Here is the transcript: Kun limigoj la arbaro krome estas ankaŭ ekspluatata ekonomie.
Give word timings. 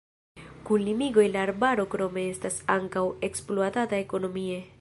Kun 0.69 0.85
limigoj 0.85 1.25
la 1.35 1.43
arbaro 1.49 1.85
krome 1.93 2.25
estas 2.33 2.59
ankaŭ 2.79 3.07
ekspluatata 3.29 4.05
ekonomie. 4.09 4.63